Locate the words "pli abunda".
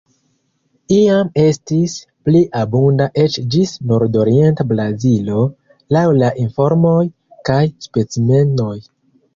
2.29-3.07